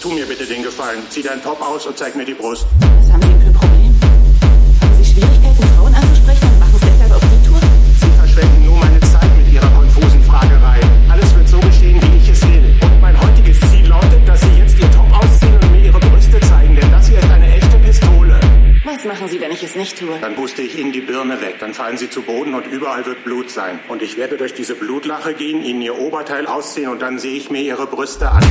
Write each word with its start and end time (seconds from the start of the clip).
Tun 0.00 0.14
mir 0.14 0.24
bitte 0.24 0.46
den 0.46 0.62
Gefallen. 0.62 1.02
Zieh 1.10 1.22
deinen 1.22 1.42
Top 1.42 1.60
aus 1.60 1.84
und 1.84 1.98
zeig 1.98 2.16
mir 2.16 2.24
die 2.24 2.32
Brust. 2.32 2.66
Was 2.80 3.12
haben 3.12 3.20
Sie 3.20 3.28
für 3.28 3.48
ein 3.48 3.52
Problem? 3.52 3.94
Haben 4.80 4.96
Sie 4.96 5.12
Schwierigkeiten, 5.12 5.62
Frauen 5.76 5.94
anzusprechen 5.94 6.48
und 6.48 6.58
machen 6.58 6.74
es 6.76 6.80
deshalb 6.80 7.12
auf 7.12 7.20
die 7.20 7.46
Tour? 7.46 7.60
Sie 8.00 8.18
verschwenden 8.18 8.64
nur 8.64 8.78
meine 8.78 8.98
Zeit 9.00 9.36
mit 9.36 9.52
Ihrer 9.52 9.68
konfusen 9.76 10.22
Fragerei. 10.24 10.80
Alles 11.10 11.36
wird 11.36 11.48
so 11.48 11.60
geschehen, 11.60 12.00
wie 12.00 12.16
ich 12.16 12.30
es 12.30 12.40
will. 12.40 12.74
Und 12.80 13.00
mein 13.02 13.20
heutiges 13.20 13.60
Ziel 13.60 13.86
lautet, 13.88 14.26
dass 14.26 14.40
Sie 14.40 14.56
jetzt 14.56 14.78
Ihr 14.80 14.90
Top 14.90 15.12
ausziehen 15.12 15.58
und 15.60 15.70
mir 15.70 15.84
Ihre 15.84 16.00
Brüste 16.00 16.40
zeigen, 16.40 16.76
denn 16.76 16.90
das 16.90 17.06
hier 17.06 17.18
ist 17.18 17.30
eine 17.30 17.56
echte 17.56 17.78
Pistole. 17.84 18.40
Was 18.86 19.04
machen 19.04 19.28
Sie, 19.28 19.38
wenn 19.42 19.52
ich 19.52 19.62
es 19.62 19.76
nicht 19.76 19.98
tue? 19.98 20.18
Dann 20.22 20.34
puste 20.34 20.62
ich 20.62 20.78
Ihnen 20.78 20.92
die 20.92 21.02
Birne 21.02 21.42
weg, 21.42 21.56
dann 21.60 21.74
fallen 21.74 21.98
Sie 21.98 22.08
zu 22.08 22.22
Boden 22.22 22.54
und 22.54 22.66
überall 22.66 23.04
wird 23.04 23.22
Blut 23.24 23.50
sein. 23.50 23.78
Und 23.88 24.00
ich 24.00 24.16
werde 24.16 24.38
durch 24.38 24.54
diese 24.54 24.74
Blutlache 24.76 25.34
gehen, 25.34 25.62
Ihnen 25.62 25.82
Ihr 25.82 25.98
Oberteil 25.98 26.46
ausziehen 26.46 26.88
und 26.88 27.02
dann 27.02 27.18
sehe 27.18 27.36
ich 27.36 27.50
mir 27.50 27.60
Ihre 27.60 27.86
Brüste 27.86 28.30
an. 28.30 28.42